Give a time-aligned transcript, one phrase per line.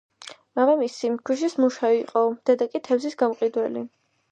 [0.59, 3.89] მამამისი ქვის მუშა იყო დედა კი თევზის გამყიდველი.